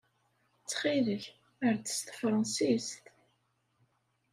Ttxil-k, 0.61 1.23
err-d 1.67 1.85
s 1.97 1.99
tefṛensist. 2.07 3.03